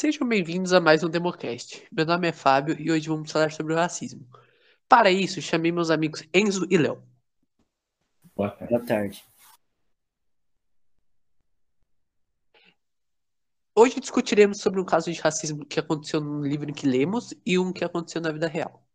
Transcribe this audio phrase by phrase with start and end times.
[0.00, 1.84] Sejam bem-vindos a mais um Democast.
[1.90, 4.24] Meu nome é Fábio e hoje vamos falar sobre o racismo.
[4.88, 7.02] Para isso, chamei meus amigos Enzo e Léo.
[8.36, 8.72] Boa tarde.
[8.72, 9.24] Boa tarde.
[13.74, 17.72] Hoje discutiremos sobre um caso de racismo que aconteceu no livro que lemos e um
[17.72, 18.86] que aconteceu na vida real.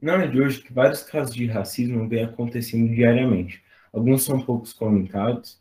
[0.00, 3.62] Não é de hoje que vários casos de racismo vêm acontecendo diariamente.
[3.92, 5.60] Alguns são poucos comentados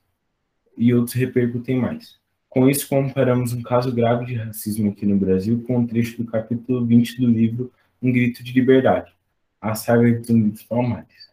[0.81, 2.19] e outros repercutem mais.
[2.49, 6.29] Com isso, comparamos um caso grave de racismo aqui no Brasil com um trecho do
[6.29, 9.15] capítulo 20 do livro Um Grito de Liberdade,
[9.61, 11.31] a saga dos Palmares.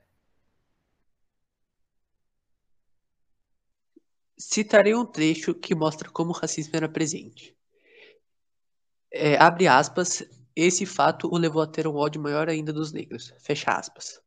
[4.37, 7.57] Citarei um trecho que mostra como o racismo era presente.
[9.11, 10.23] É, abre aspas,
[10.55, 13.33] esse fato o levou a ter um ódio maior ainda dos negros.
[13.41, 14.21] Fecha aspas.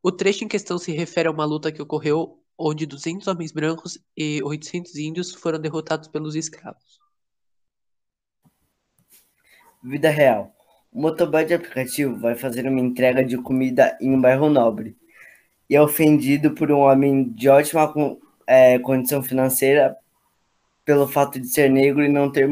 [0.00, 3.98] O trecho em questão se refere a uma luta que ocorreu onde 200 homens brancos
[4.16, 7.00] e 800 índios foram derrotados pelos escravos.
[9.82, 10.54] Vida real.
[10.92, 14.96] O motoboy de aplicativo vai fazer uma entrega de comida em um bairro nobre
[15.68, 17.92] e é ofendido por um homem de ótima
[18.46, 19.96] é, condição financeira
[20.84, 22.48] pelo fato de ser negro e não ter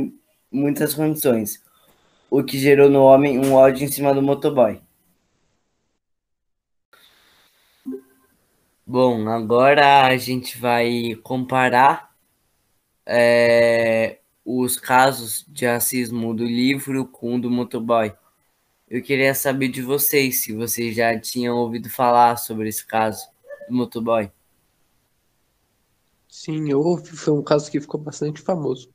[0.51, 1.63] muitas condições,
[2.31, 4.81] o que gerou no homem um ódio em cima do motoboy.
[8.93, 12.15] Bom, agora a gente vai comparar
[13.07, 18.13] é, os casos de racismo do livro com o do motoboy.
[18.87, 23.27] Eu queria saber de vocês se vocês já tinham ouvido falar sobre esse caso
[23.67, 24.31] do motoboy.
[26.29, 28.93] Sim, eu ouvi, foi um caso que ficou bastante famoso.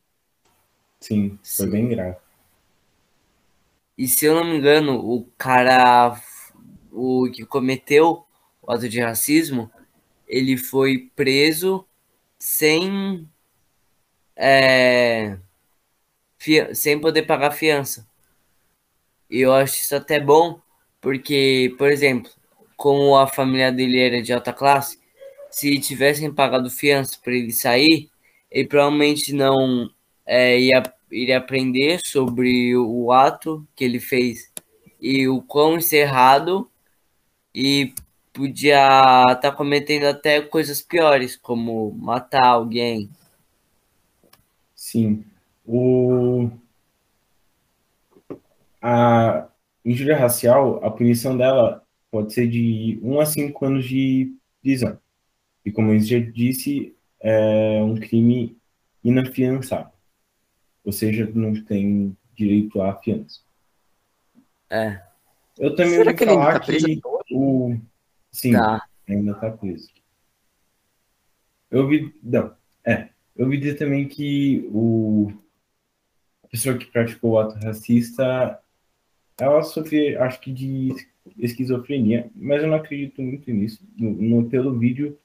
[1.00, 1.72] Sim, foi Sim.
[1.72, 2.18] bem grave.
[3.98, 6.22] E se eu não me engano, o cara
[6.92, 8.28] o que cometeu
[8.62, 9.72] o ato de racismo,
[10.28, 11.88] ele foi preso
[12.38, 13.28] sem
[14.36, 15.38] é,
[16.74, 18.08] sem poder pagar fiança.
[19.30, 20.60] E eu acho isso até bom,
[21.02, 22.32] porque, por exemplo,
[22.78, 25.00] como a família dele era de alta classe,
[25.52, 28.10] se tivessem pagado fiança para ele sair,
[28.52, 29.90] ele provavelmente não
[30.26, 34.52] é, ia, iria aprender sobre o ato que ele fez
[35.00, 36.04] e o quão isso é
[37.54, 37.94] e
[38.38, 43.10] podia estar cometendo até coisas piores, como matar alguém.
[44.76, 45.26] Sim.
[45.66, 46.52] O...
[48.80, 49.48] A
[49.84, 54.32] injúria racial, a punição dela pode ser de 1 a 5 anos de
[54.62, 55.00] prisão.
[55.66, 58.56] E como eu já disse, é um crime
[59.04, 59.92] inafiançável.
[60.86, 63.42] Ou seja, não tem direito à fiança.
[64.70, 65.02] É,
[65.58, 67.80] Eu também Será ouvi que falar tá preso que o...
[68.32, 68.88] Sim, tá.
[69.08, 69.90] ainda tá preso.
[71.70, 72.14] Eu ouvi...
[72.24, 72.56] Não,
[72.86, 73.10] é.
[73.36, 75.32] Eu ouvi dizer também que o...
[76.44, 78.60] a pessoa que praticou o ato racista,
[79.40, 80.90] ela sofria, acho que de
[81.38, 83.86] esquizofrenia, mas eu não acredito muito nisso.
[83.98, 85.20] No, no- pelo vídeo,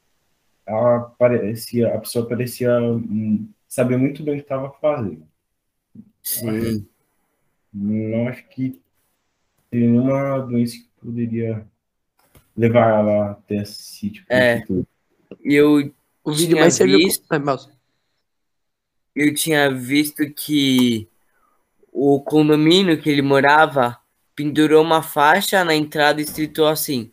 [0.66, 5.26] ela parecia, a pessoa parecia hum, saber muito bem o que estava fazendo.
[6.22, 6.86] Sim.
[7.72, 8.80] Não acho que
[9.70, 11.66] teria nenhuma doença que poderia
[12.56, 14.64] levar ela até esse tipo de É.
[15.44, 15.92] E eu,
[16.24, 16.98] O vídeo mais serviu.
[16.98, 17.68] visto- mouse.
[19.14, 21.08] eu tinha visto que
[21.92, 23.98] o condomínio que ele morava
[24.34, 27.10] pendurou uma faixa na entrada escrito assim: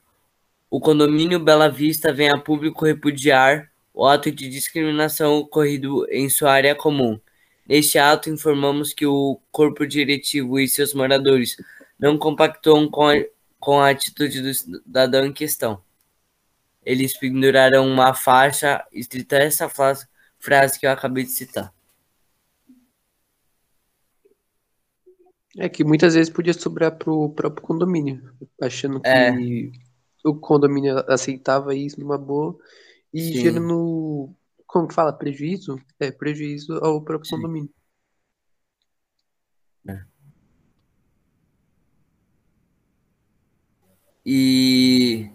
[0.69, 6.51] O condomínio Bela Vista vem a público repudiar o ato de discriminação ocorrido em sua
[6.53, 7.19] área comum.
[7.67, 11.57] Neste ato, informamos que o corpo diretivo e seus moradores
[11.99, 13.13] não compactuam com a,
[13.59, 15.83] com a atitude do cidadão em questão.
[16.83, 20.07] Eles penduraram uma faixa escrita essa frase,
[20.39, 21.73] frase que eu acabei de citar.
[25.57, 29.31] É que muitas vezes podia sobrar pro próprio condomínio, achando que É.
[30.23, 32.57] o condomínio aceitava isso numa boa
[33.13, 33.41] e Sim.
[33.41, 34.33] gerando,
[34.65, 35.81] como que fala, prejuízo?
[35.99, 37.35] É, prejuízo ao próprio Sim.
[37.35, 37.73] condomínio.
[44.31, 45.27] E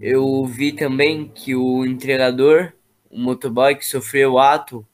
[0.00, 2.72] eu vi também que o entregador,
[3.10, 4.86] o motoboy que sofreu o ato,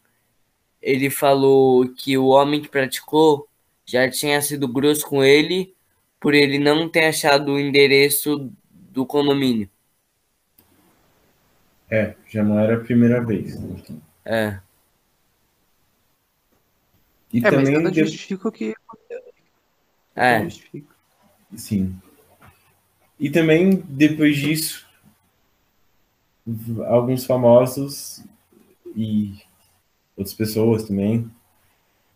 [0.81, 3.47] ele falou que o homem que praticou
[3.85, 5.75] já tinha sido grosso com ele
[6.19, 9.69] por ele não ter achado o endereço do condomínio.
[11.91, 13.59] É, já não era a primeira vez.
[14.25, 14.59] É,
[17.31, 18.75] E É, mas também, nada de- justifica o que
[20.17, 20.49] é, nada
[21.57, 21.95] sim.
[23.19, 24.87] E também, depois disso,
[26.87, 28.23] alguns famosos
[28.95, 29.35] e
[30.17, 31.31] outras pessoas também,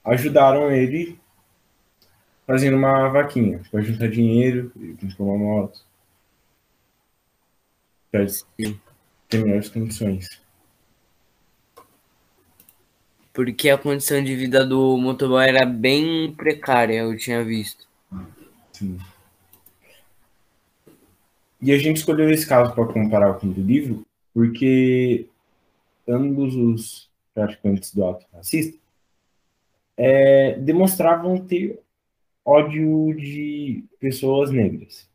[0.05, 1.19] ajudaram ele
[2.47, 5.81] fazendo uma vaquinha para juntar dinheiro e comprar uma moto.
[8.11, 8.27] Para
[9.29, 10.41] ter melhores condições.
[13.35, 17.87] Porque a condição de vida do motoboy era bem precária, eu tinha visto.
[18.73, 18.99] Sim.
[21.61, 25.27] E a gente escolheu esse caso para comparar com o do livro, porque
[26.07, 28.79] ambos os praticantes do ato racista
[29.97, 31.81] é, demonstravam ter
[32.45, 35.09] ódio de pessoas negras.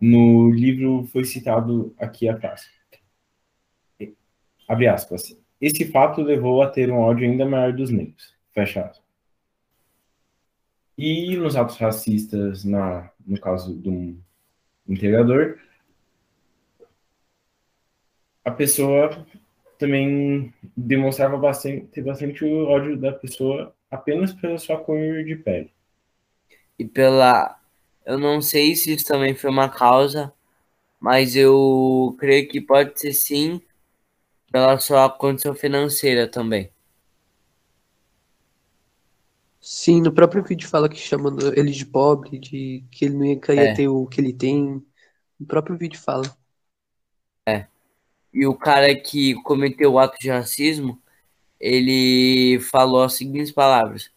[0.00, 2.66] No livro foi citado aqui a frase.
[4.68, 5.36] Abre aspas.
[5.60, 8.34] Esse fato levou a ter um ódio ainda maior dos negros.
[8.52, 9.10] Fecha aspas.
[10.96, 14.18] E nos atos racistas, na, no caso do
[14.90, 15.58] integrador,
[18.44, 19.26] a pessoa
[19.78, 25.72] também demonstrava bastante, bastante o ódio da pessoa apenas pela sua cor de pele.
[26.78, 27.58] E pela.
[28.04, 30.32] Eu não sei se isso também foi uma causa,
[30.98, 33.60] mas eu creio que pode ser sim
[34.50, 36.70] pela sua condição financeira também.
[39.72, 43.40] Sim, no próprio vídeo fala que chamando ele de pobre, de que ele não ia,
[43.54, 43.72] ia é.
[43.72, 44.84] ter o que ele tem.
[45.38, 46.24] No próprio vídeo fala.
[47.48, 47.68] É.
[48.34, 51.00] E o cara que cometeu o ato de racismo,
[51.60, 54.10] ele falou as seguintes palavras: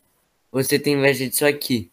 [0.52, 1.92] Você tem inveja disso aqui.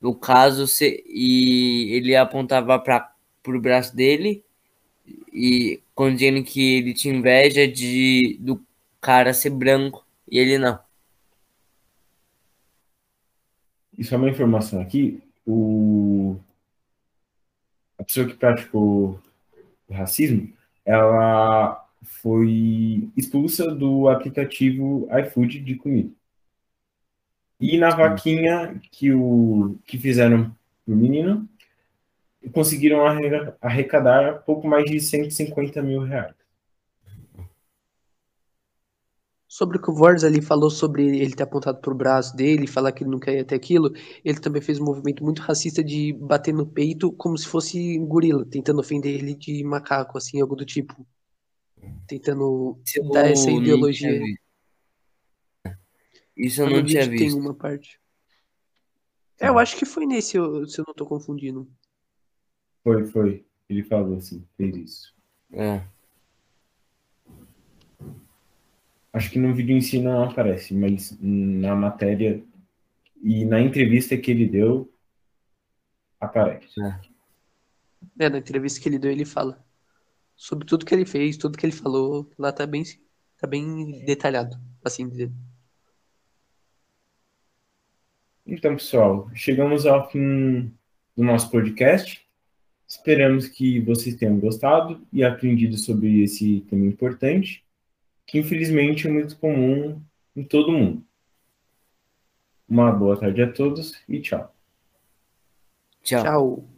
[0.00, 3.14] No caso, se, e ele apontava para
[3.46, 4.44] o braço dele
[5.32, 5.80] e
[6.12, 8.60] dizendo que ele tinha inveja de do
[9.00, 10.76] cara ser branco e ele não.
[13.96, 15.22] Isso é uma informação aqui.
[15.46, 16.36] O...
[17.98, 19.20] A pessoa que praticou
[19.88, 20.52] o racismo,
[20.84, 26.10] ela foi expulsa do aplicativo iFood de comida.
[27.60, 30.54] E na vaquinha que, o, que fizeram
[30.84, 31.48] pro menino,
[32.52, 33.02] conseguiram
[33.60, 36.34] arrecadar pouco mais de 150 mil reais.
[39.52, 42.90] Sobre o que o Vorz ali falou sobre ele ter apontado pro braço dele, falar
[42.90, 43.92] que ele não quer ter aquilo,
[44.24, 48.06] ele também fez um movimento muito racista de bater no peito como se fosse um
[48.06, 51.06] gorila, tentando ofender ele de macaco, assim, algo do tipo.
[52.06, 52.80] Tentando
[53.12, 54.22] dar essa ideologia.
[56.34, 57.22] Isso eu não tinha visto.
[57.22, 58.00] Tem uma parte.
[59.38, 61.70] É, eu acho que foi nesse, se eu não tô confundindo.
[62.82, 63.44] Foi, foi.
[63.68, 65.14] Ele falou assim, fez isso.
[65.52, 65.84] É.
[69.12, 72.42] Acho que no vídeo em si não aparece, mas na matéria
[73.22, 74.90] e na entrevista que ele deu,
[76.18, 76.80] aparece.
[76.80, 78.24] É.
[78.24, 79.62] é, na entrevista que ele deu, ele fala
[80.34, 82.30] sobre tudo que ele fez, tudo que ele falou.
[82.38, 82.82] Lá tá bem,
[83.38, 85.30] tá bem detalhado, assim dizer.
[88.46, 90.72] Então, pessoal, chegamos ao fim
[91.14, 92.26] do nosso podcast.
[92.88, 97.62] Esperamos que vocês tenham gostado e aprendido sobre esse tema importante
[98.32, 100.02] que infelizmente é muito comum
[100.34, 101.04] em todo mundo.
[102.66, 104.56] Uma boa tarde a todos e tchau.
[106.02, 106.22] Tchau.
[106.22, 106.71] tchau.